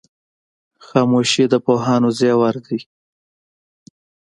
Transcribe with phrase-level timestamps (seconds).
[0.85, 2.79] خاموشي د پوهانو زیور دی.